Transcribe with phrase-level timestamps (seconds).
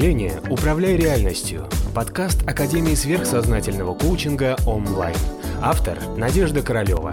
[0.00, 5.14] мышления «Управляй реальностью»– подкаст Академии сверхсознательного коучинга онлайн.
[5.60, 7.12] Автор– Надежда Королева.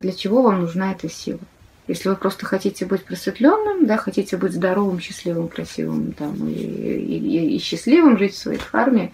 [0.00, 1.38] Для чего вам нужна эта сила?
[1.86, 7.56] Если вы просто хотите быть просветленным, да, хотите быть здоровым, счастливым, красивым там, и, и,
[7.56, 9.12] и счастливым, жить в своей фарме,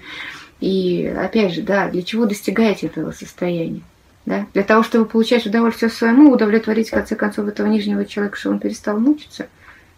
[0.60, 3.82] и опять же, да, для чего достигаете этого состояния?
[4.26, 4.46] Да?
[4.52, 8.60] Для того, чтобы получать удовольствие своему, удовлетворить, в конце концов, этого нижнего человека, чтобы он
[8.60, 9.46] перестал мучиться,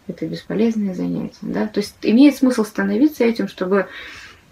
[0.07, 1.37] это бесполезное занятие.
[1.41, 1.67] Да?
[1.67, 3.87] То есть имеет смысл становиться этим, чтобы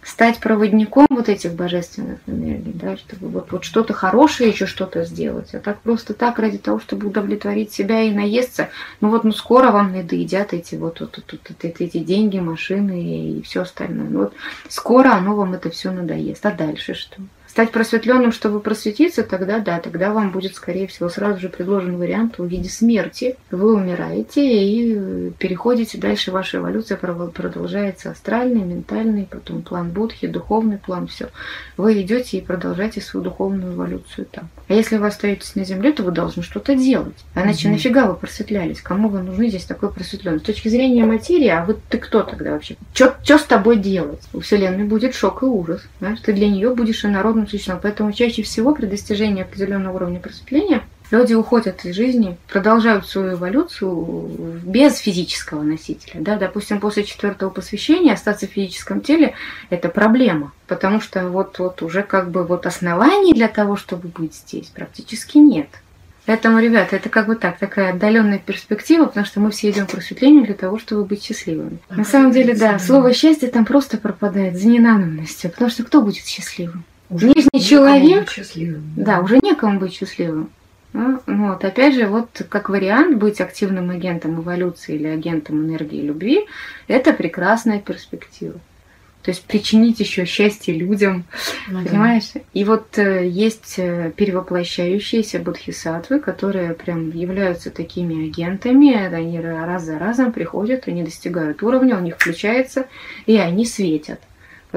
[0.08, 5.54] стать проводником вот этих божественных энергий, да, чтобы вот, вот что-то хорошее еще что-то сделать.
[5.54, 8.70] А так просто так, ради того, чтобы удовлетворить себя и наесться,
[9.02, 13.38] ну вот ну скоро вам надоедят эти вот, вот, вот, вот эти, эти деньги, машины
[13.38, 14.08] и все остальное.
[14.10, 14.34] Ну, вот
[14.70, 16.46] скоро оно вам это все надоест.
[16.46, 17.18] А дальше что?
[17.58, 22.38] Стать просветленным, чтобы просветиться, тогда да, тогда вам будет, скорее всего, сразу же предложен вариант
[22.38, 23.36] в виде смерти.
[23.50, 31.08] Вы умираете и переходите дальше, ваша эволюция продолжается астральный, ментальный, потом план Будхи, духовный план,
[31.08, 31.30] все.
[31.78, 34.50] Вы идете и продолжаете свою духовную эволюцию там.
[34.68, 37.16] А если вы остаетесь на Земле, то вы должны что-то делать.
[37.34, 37.72] Иначе mm-hmm.
[37.72, 38.82] нафига вы просветлялись?
[38.82, 40.40] Кому вы нужны здесь такой просветленный?
[40.40, 42.76] С точки зрения материи, а вот ты кто тогда вообще?
[42.94, 44.22] Что с тобой делать?
[44.32, 45.82] У Вселенной будет шок и ужас.
[46.00, 47.80] Знаешь, ты для нее будешь инородным существом.
[47.82, 54.62] Поэтому чаще всего при достижении определенного уровня просветления люди уходят из жизни, продолжают свою эволюцию
[54.64, 56.22] без физического носителя.
[56.22, 56.38] Да?
[56.38, 59.34] Допустим, после четвертого посвящения остаться в физическом теле–
[59.70, 64.36] это проблема, потому что вот, вот уже как бы вот оснований для того, чтобы быть
[64.36, 65.68] здесь, практически нет.
[66.28, 69.92] Поэтому, ребята, это как бы так, такая отдаленная перспектива, потому что мы все идем к
[69.92, 71.78] просветлению для того, чтобы быть счастливыми.
[71.90, 76.26] На самом деле, да, слово счастье там просто пропадает за ненадобностью, потому что кто будет
[76.26, 76.84] счастливым?
[77.10, 78.30] Уже Нижний человек,
[78.96, 80.50] да, уже некому быть счастливым.
[80.94, 86.46] Ну, вот, опять же, вот как вариант быть активным агентом эволюции или агентом энергии любви,
[86.88, 88.60] это прекрасная перспектива.
[89.22, 91.26] То есть причинить еще счастье людям,
[91.68, 92.32] ну, понимаешь?
[92.34, 92.40] Да.
[92.54, 100.00] И вот э, есть э, перевоплощающиеся бодхисаттвы, которые прям являются такими агентами, они раз за
[100.00, 102.88] разом приходят, они достигают уровня, у них включается,
[103.26, 104.22] и они светят.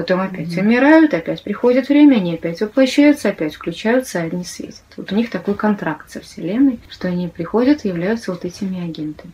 [0.01, 4.81] Потом опять умирают, опять приходит время, они опять воплощаются, опять включаются, они светят.
[4.97, 9.31] Вот у них такой контракт со Вселенной, что они приходят и являются вот этими агентами,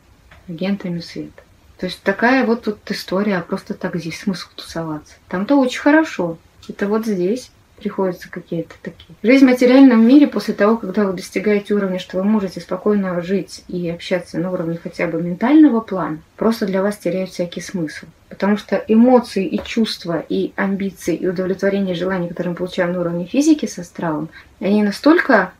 [0.49, 1.41] агентами света.
[1.77, 5.13] То есть такая вот тут история, а просто так здесь смысл тусоваться.
[5.29, 6.37] Там-то очень хорошо.
[6.67, 9.15] Это вот здесь приходится какие-то такие.
[9.23, 13.63] Жизнь в материальном мире после того, когда вы достигаете уровня, что вы можете спокойно жить
[13.67, 18.05] и общаться на уровне хотя бы ментального плана, просто для вас теряет всякий смысл.
[18.29, 23.25] Потому что эмоции и чувства, и амбиции, и удовлетворение желаний, которые мы получаем на уровне
[23.25, 24.29] физики с астралом,
[24.59, 25.53] они настолько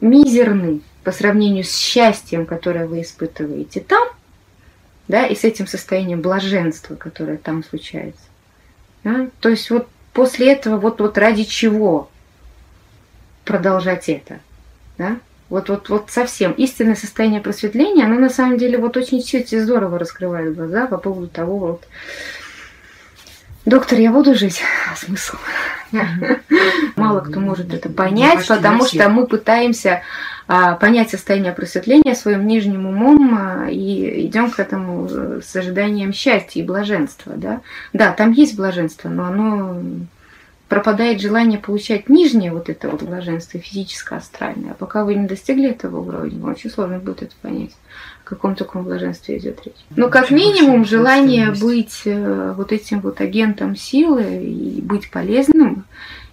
[0.00, 4.08] мизерны по сравнению с счастьем, которое вы испытываете там,
[5.08, 8.22] да, и с этим состоянием блаженства, которое там случается.
[9.02, 9.28] Да?
[9.40, 12.10] То есть вот после этого вот, вот ради чего
[13.44, 14.40] продолжать это?
[14.98, 15.18] Да?
[15.48, 16.52] Вот, вот, вот совсем.
[16.52, 21.26] Истинное состояние просветления, оно на самом деле вот очень чуть здорово раскрывает глаза по поводу
[21.26, 21.88] того, вот,
[23.64, 25.36] доктор, я буду жить, а смысл?
[26.96, 30.02] Мало кто может это понять, потому что мы пытаемся
[30.46, 35.08] а, понять состояние просветления своим нижним умом а, и идем к этому
[35.40, 37.34] с ожиданием счастья и блаженства.
[37.36, 37.60] Да,
[37.92, 39.80] да там есть блаженство, но оно
[40.70, 44.70] пропадает желание получать нижнее вот это вот блаженство, физическое, астральное.
[44.70, 47.72] А пока вы не достигли этого уровня, очень сложно будет это понять,
[48.24, 49.74] о каком таком блаженстве идет речь.
[49.96, 55.86] Но как минимум желание быть э, вот этим вот агентом силы и быть полезным,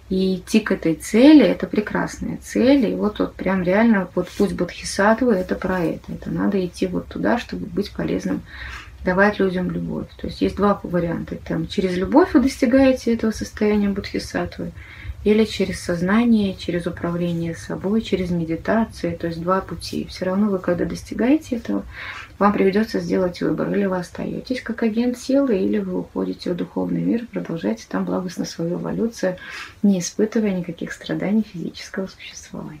[0.08, 2.86] и идти к этой цели, это прекрасная цель.
[2.86, 6.12] И вот, вот прям реально вот путь Бодхисаттвы это про это.
[6.12, 8.42] Это надо идти вот туда, чтобы быть полезным
[9.04, 10.08] давать людям любовь.
[10.16, 11.36] То есть есть два варианта.
[11.36, 14.72] Там, через любовь вы достигаете этого состояния бодхисаттвы,
[15.24, 19.16] или через сознание, через управление собой, через медитацию.
[19.18, 20.06] То есть два пути.
[20.08, 21.84] Все равно вы, когда достигаете этого,
[22.38, 23.70] вам придется сделать выбор.
[23.72, 28.44] Или вы остаетесь как агент силы, или вы уходите в духовный мир, продолжаете там благостно
[28.44, 29.36] свою эволюцию,
[29.82, 32.80] не испытывая никаких страданий физического существования.